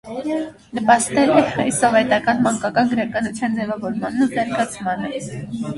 Նպաստել 0.77 1.33
է 1.41 1.43
հայ 1.57 1.67
սովետական 1.81 2.41
մանկական 2.49 2.91
գրականության 2.97 3.61
ձևավորմանն 3.61 4.27
ու 4.27 4.31
զարգացմանը։ 4.37 5.19